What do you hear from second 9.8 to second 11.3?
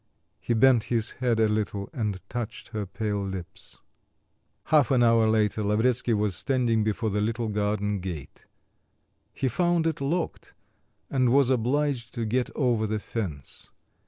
it locked and